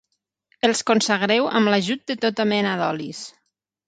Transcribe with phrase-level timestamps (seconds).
[0.67, 3.21] Els consagreu amb l'ajut de tota mena d'olis.